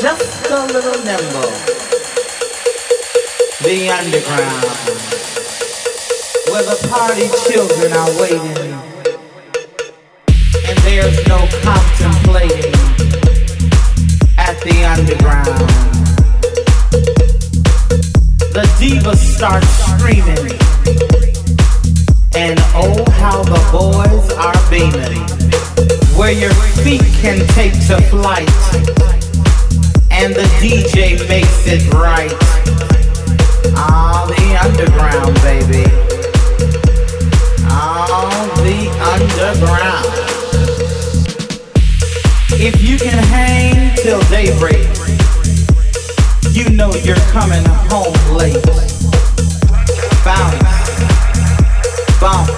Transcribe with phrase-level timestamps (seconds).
[0.00, 1.50] just a little nimble.
[3.66, 4.64] The underground,
[6.50, 8.78] where the party children are waiting,
[10.68, 12.74] and there's no contemplating
[14.38, 15.68] at the underground.
[18.54, 20.54] The divas start screaming,
[22.36, 25.26] and oh how the boys are beaming,
[26.16, 26.54] where your
[26.84, 29.17] feet can take to flight
[30.20, 32.32] and the DJ makes it right.
[33.76, 35.84] Ah, the underground, baby.
[37.70, 40.06] Ah, the underground.
[42.60, 44.88] If you can hang till daybreak,
[46.50, 48.64] you know you're coming home late.
[50.24, 50.58] Bounce,
[52.20, 52.57] bounce.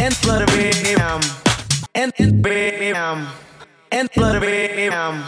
[0.00, 0.46] and flutter
[0.98, 1.20] am
[1.94, 3.28] and and baby am
[3.92, 5.24] and flutter am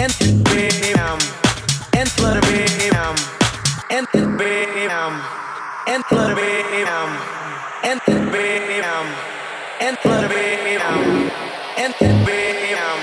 [0.00, 0.12] and
[0.44, 1.18] baby am
[1.94, 2.40] and flutter
[2.96, 3.16] am
[3.90, 5.14] and and baby am
[5.86, 7.10] and flutter am
[7.84, 9.06] and and baby am
[9.80, 11.10] and flutter am
[11.82, 13.00] and and baby am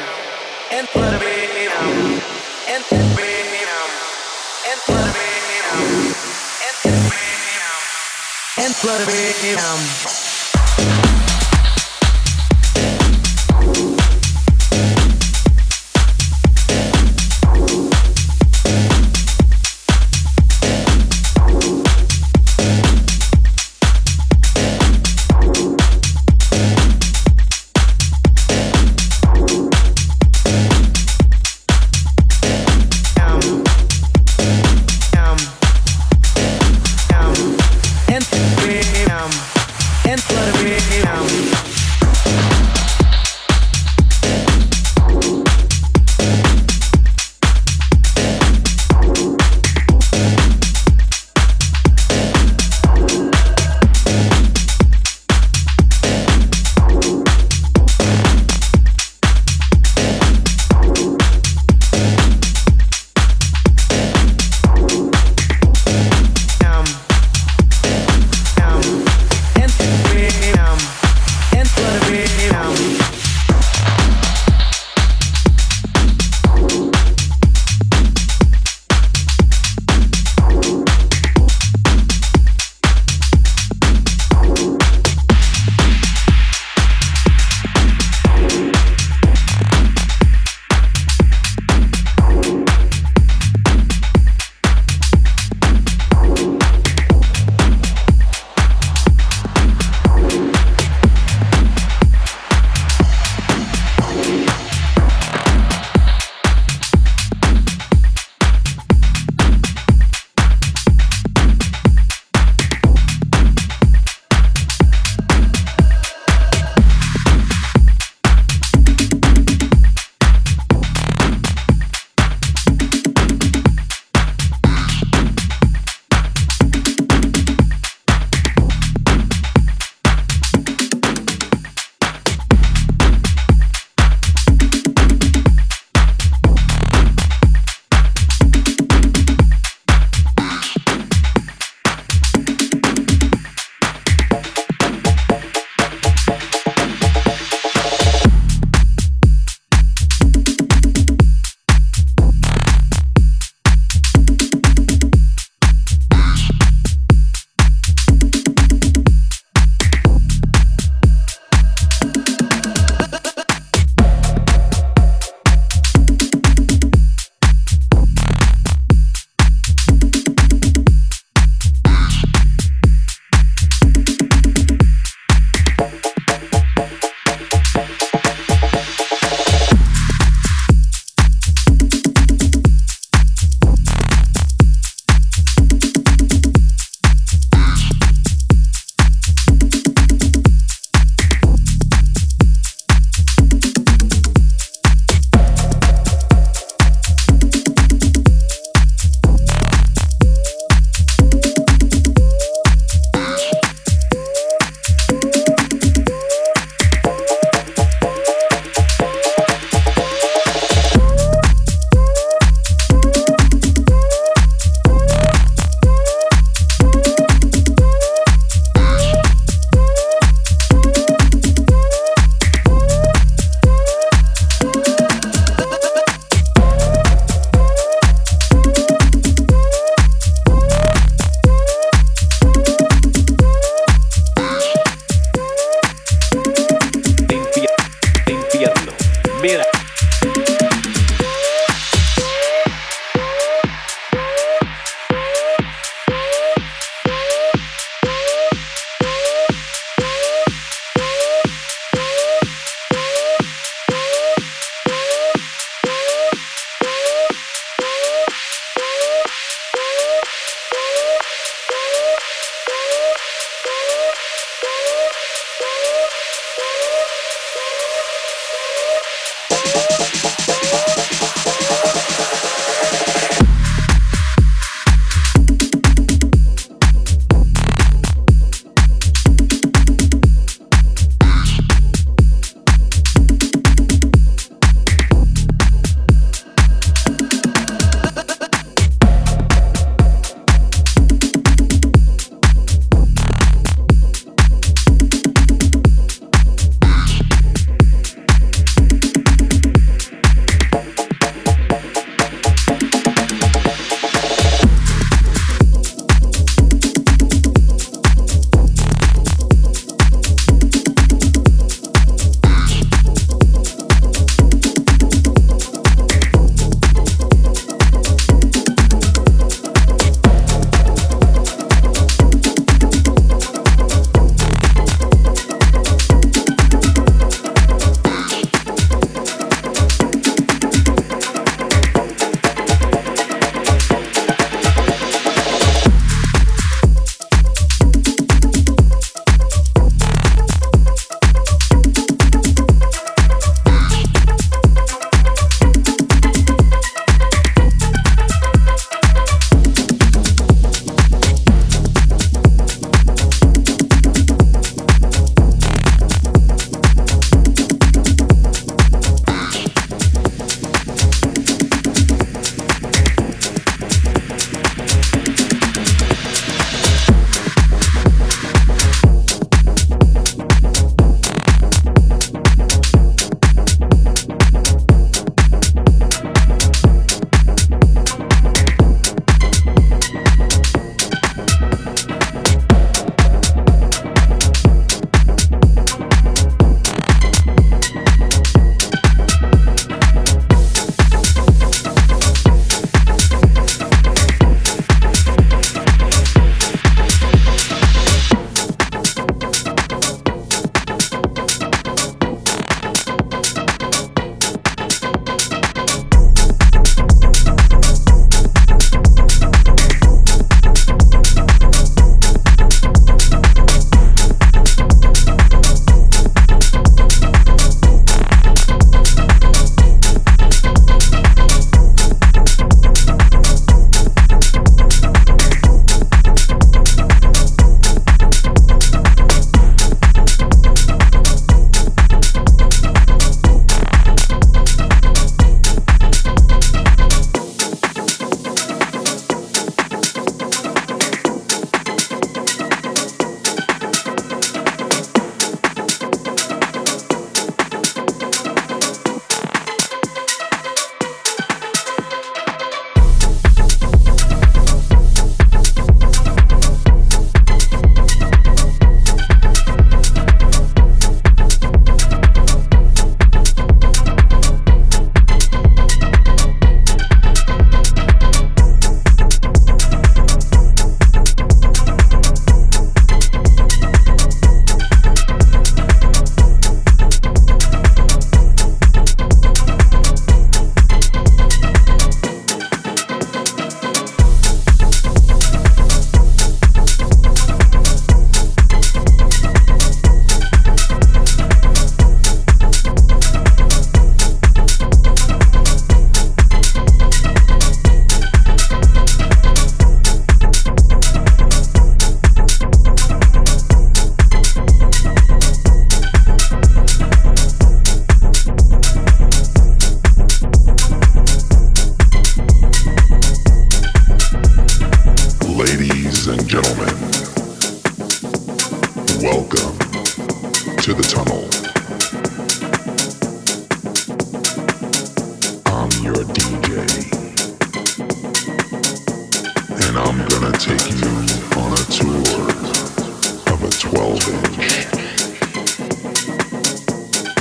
[0.71, 2.01] and flutter am
[2.73, 3.91] and and baby am
[4.65, 5.91] and flutter am
[6.65, 7.83] and and baby am
[8.57, 9.11] and flutter
[9.59, 10.24] am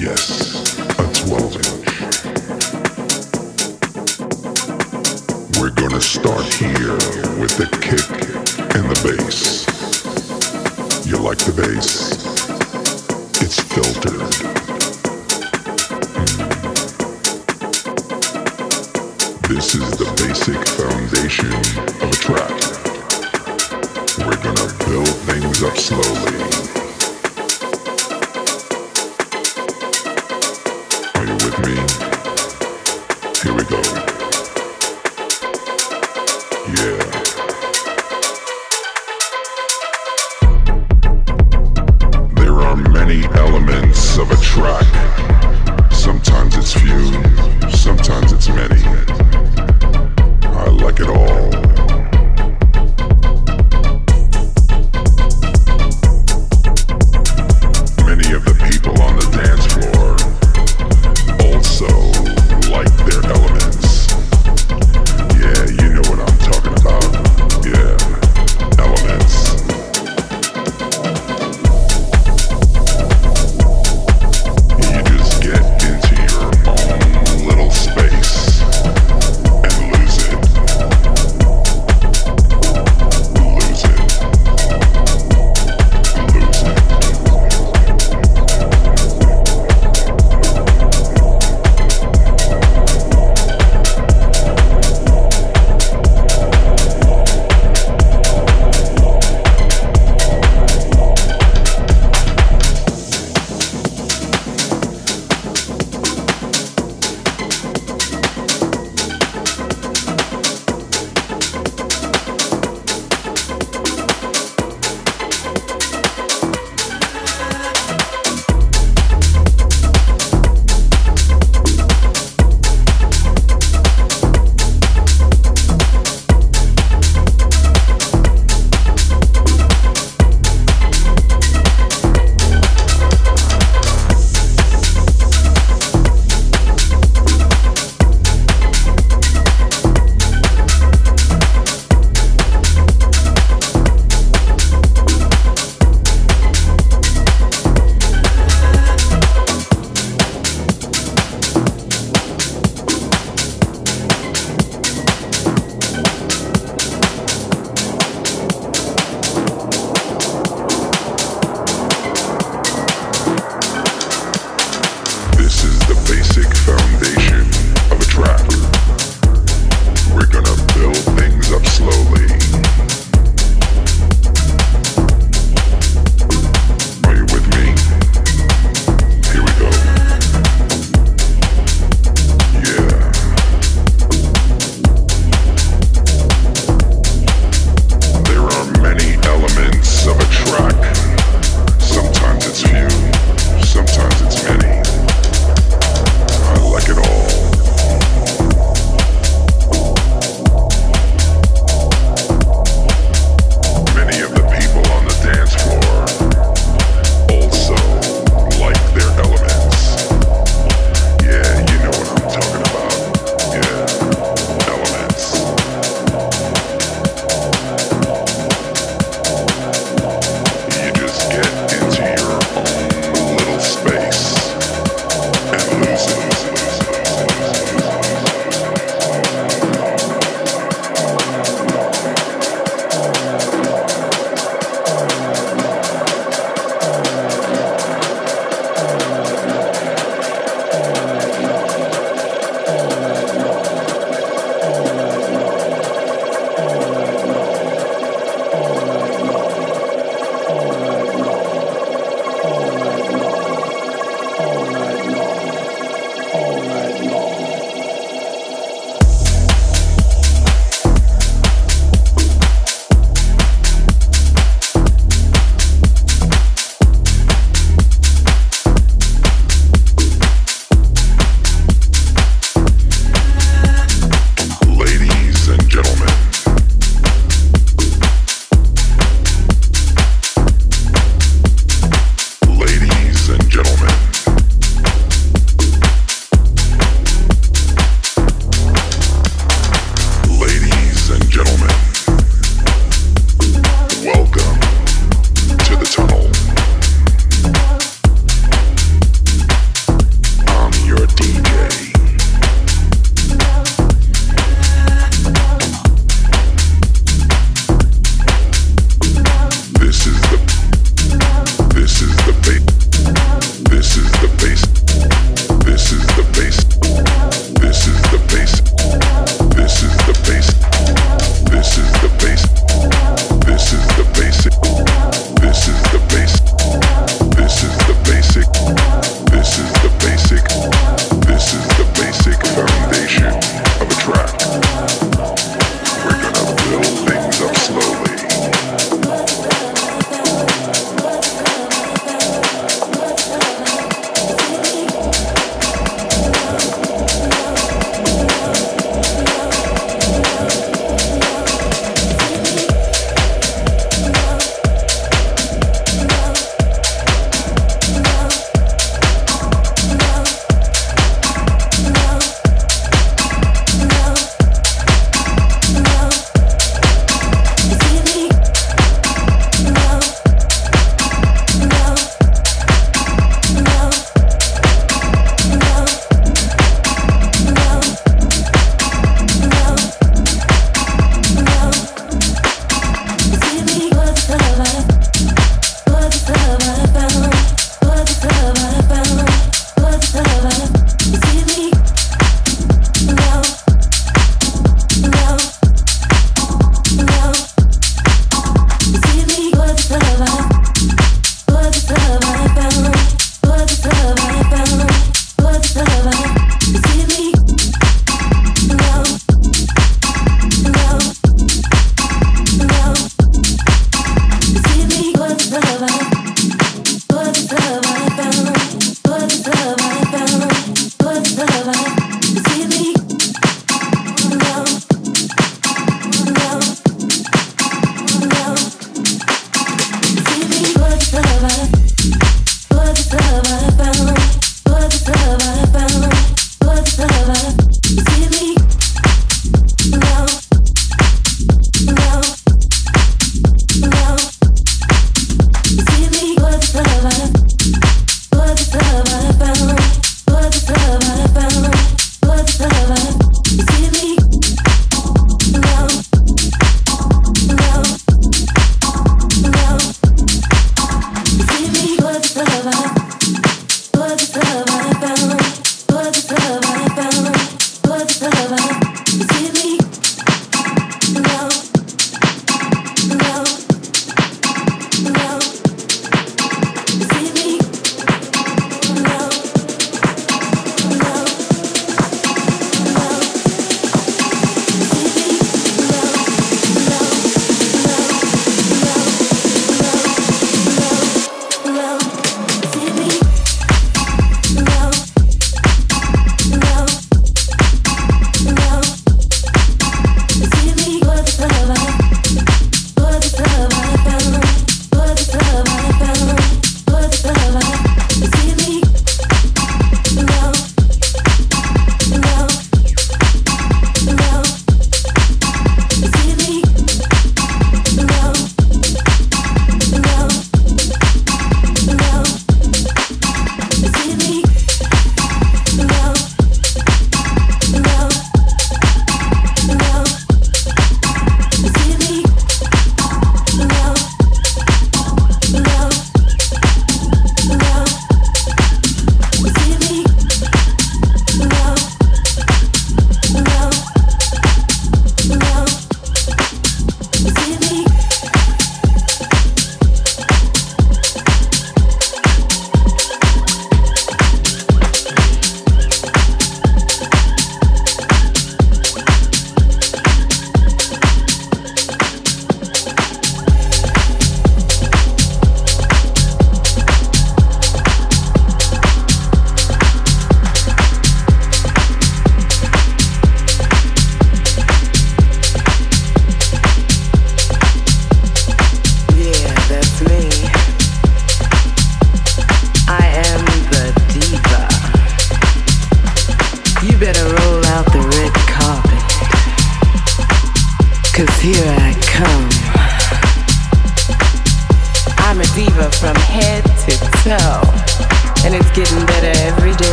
[0.00, 1.66] Yes, a 12 inch.
[5.60, 6.96] We're gonna start here
[7.38, 8.08] with the kick
[8.76, 9.66] and the bass.
[11.06, 12.12] You like the bass?
[13.42, 14.34] It's filtered.
[16.16, 16.48] Hmm.
[19.52, 21.52] This is the basic foundation
[22.00, 22.56] of a track.
[24.16, 26.39] We're gonna build things up slowly.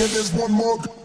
[0.00, 1.01] and there's one more.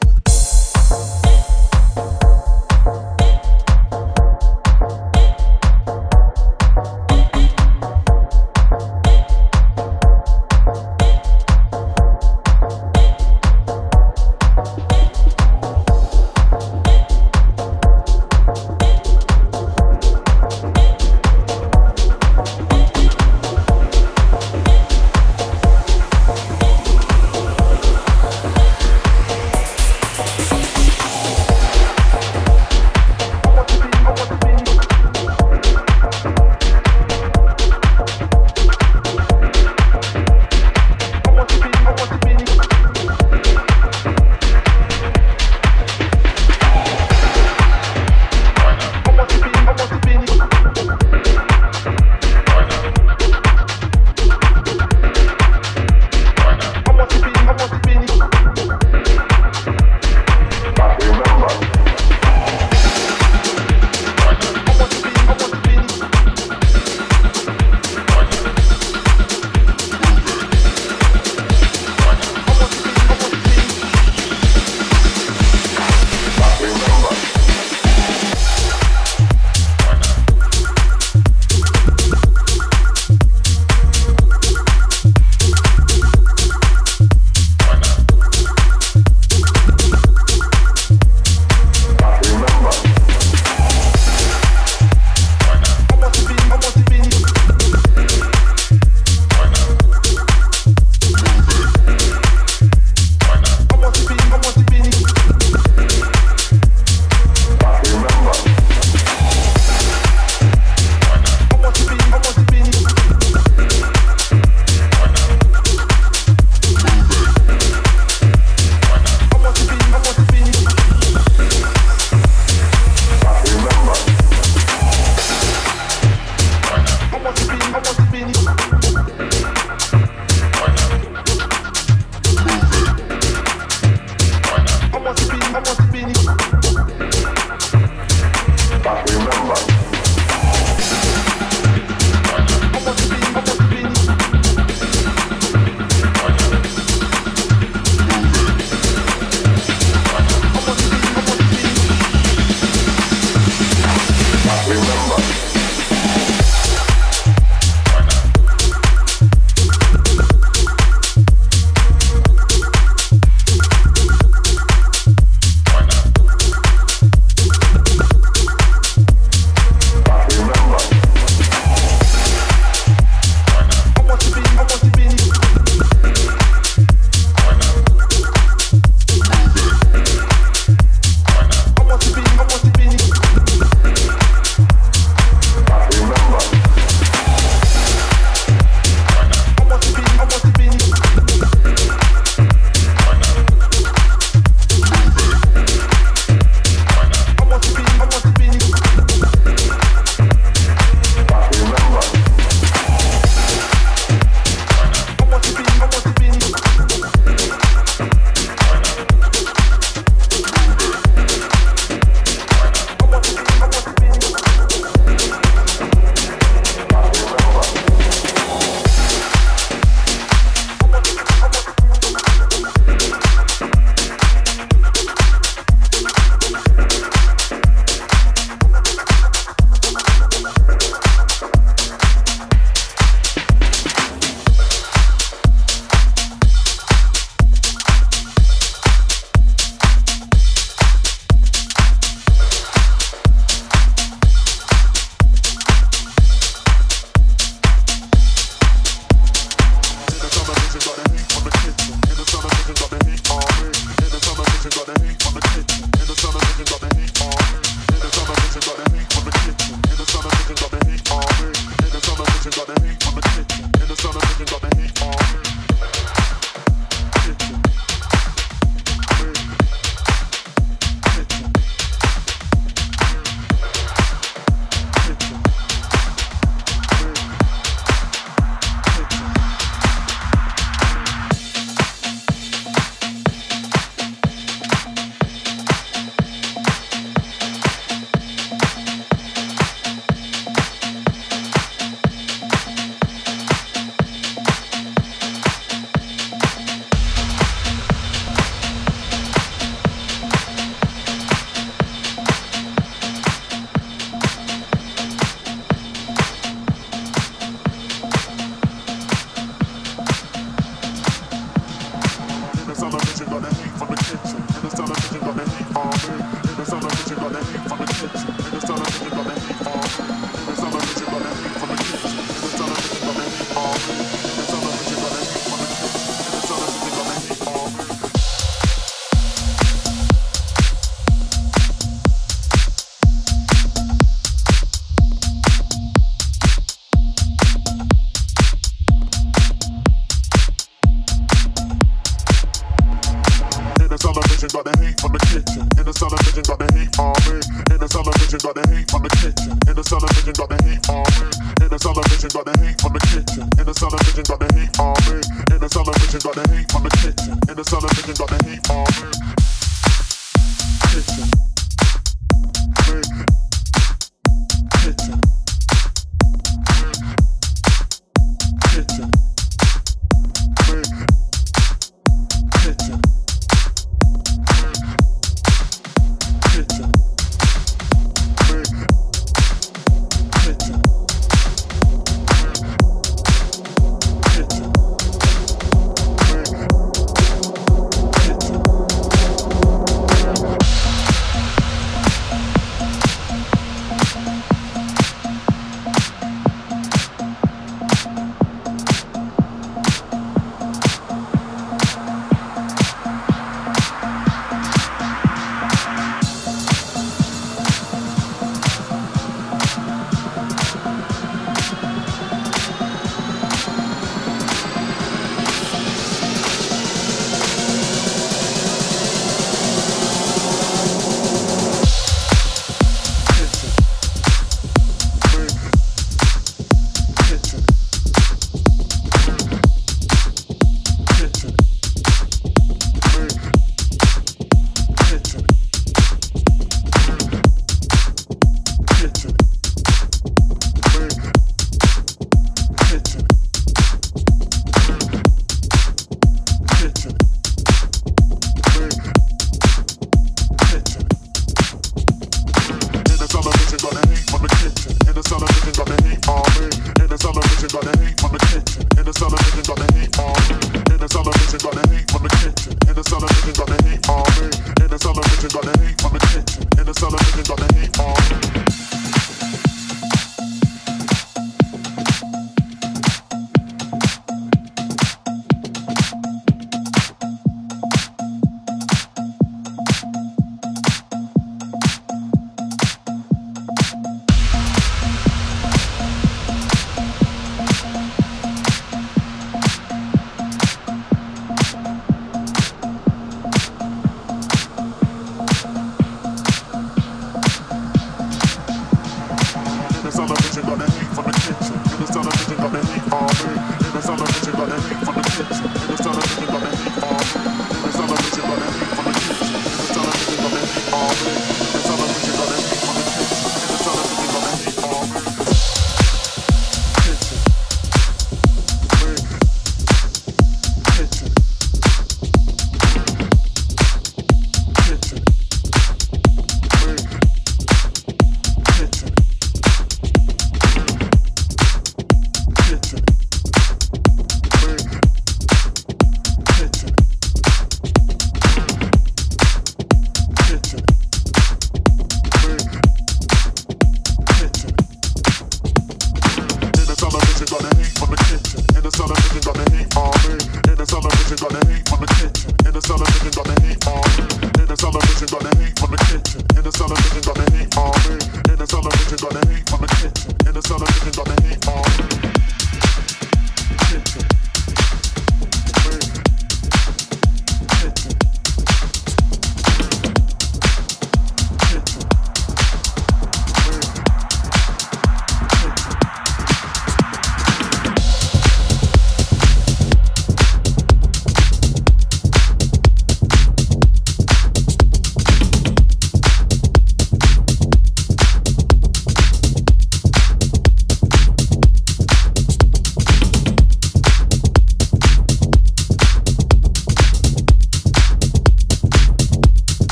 [360.98, 361.47] Richardson.